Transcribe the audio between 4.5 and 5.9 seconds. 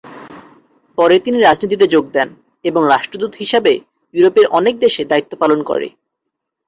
অনেক দেশে দায়িত্ব পালন করে।